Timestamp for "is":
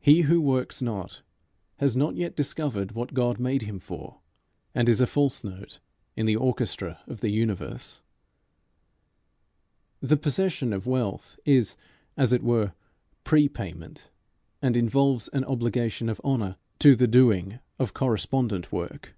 4.88-5.02, 11.44-11.76